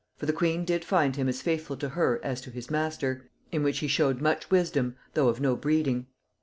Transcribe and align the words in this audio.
For 0.17 0.25
the 0.25 0.33
queen 0.33 0.65
did 0.65 0.83
find 0.83 1.15
him 1.15 1.29
as 1.29 1.43
faithful 1.43 1.77
to 1.77 1.89
her 1.89 2.19
as 2.23 2.41
to 2.41 2.49
his 2.49 2.71
master, 2.71 3.29
in 3.51 3.61
which 3.61 3.77
he 3.81 3.87
showed 3.87 4.19
much 4.19 4.49
wisdom, 4.49 4.95
though 5.13 5.27
of 5.27 5.39
no 5.39 5.55
breeding. 5.55 6.07